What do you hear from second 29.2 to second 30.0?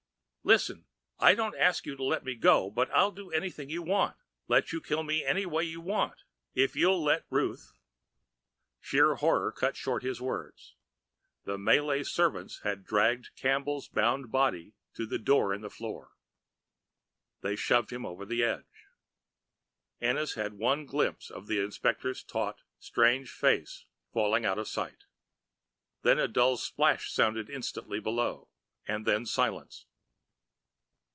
silence.